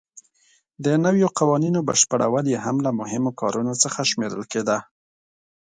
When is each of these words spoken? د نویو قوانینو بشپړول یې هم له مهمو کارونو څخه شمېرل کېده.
د 0.85 0.85
نویو 1.05 1.27
قوانینو 1.39 1.79
بشپړول 1.89 2.45
یې 2.53 2.59
هم 2.65 2.77
له 2.85 2.91
مهمو 2.99 3.31
کارونو 3.41 3.73
څخه 3.83 3.99
شمېرل 4.11 4.43
کېده. 4.51 4.77